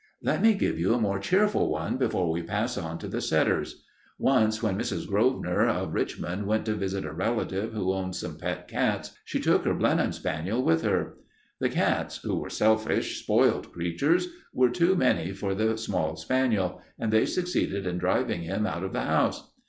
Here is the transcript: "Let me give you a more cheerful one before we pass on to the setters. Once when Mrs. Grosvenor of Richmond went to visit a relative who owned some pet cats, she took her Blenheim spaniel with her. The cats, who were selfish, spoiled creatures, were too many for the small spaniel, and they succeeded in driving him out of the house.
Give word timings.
"Let 0.23 0.41
me 0.41 0.55
give 0.55 0.79
you 0.79 0.95
a 0.95 0.99
more 0.99 1.19
cheerful 1.19 1.69
one 1.69 1.97
before 1.97 2.31
we 2.31 2.41
pass 2.41 2.75
on 2.75 2.97
to 2.97 3.07
the 3.07 3.21
setters. 3.21 3.83
Once 4.17 4.63
when 4.63 4.75
Mrs. 4.75 5.07
Grosvenor 5.07 5.67
of 5.67 5.93
Richmond 5.93 6.47
went 6.47 6.65
to 6.65 6.73
visit 6.73 7.05
a 7.05 7.13
relative 7.13 7.73
who 7.73 7.93
owned 7.93 8.15
some 8.15 8.39
pet 8.39 8.67
cats, 8.67 9.11
she 9.23 9.39
took 9.39 9.63
her 9.63 9.75
Blenheim 9.75 10.11
spaniel 10.11 10.63
with 10.63 10.81
her. 10.81 11.17
The 11.59 11.69
cats, 11.69 12.17
who 12.23 12.35
were 12.37 12.49
selfish, 12.49 13.21
spoiled 13.21 13.71
creatures, 13.71 14.29
were 14.55 14.71
too 14.71 14.95
many 14.95 15.33
for 15.33 15.53
the 15.53 15.77
small 15.77 16.15
spaniel, 16.15 16.81
and 16.97 17.13
they 17.13 17.27
succeeded 17.27 17.85
in 17.85 17.99
driving 17.99 18.41
him 18.41 18.65
out 18.65 18.83
of 18.83 18.93
the 18.93 19.01
house. 19.01 19.51